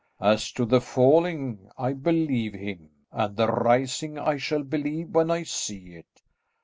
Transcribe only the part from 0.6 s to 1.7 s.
the falling,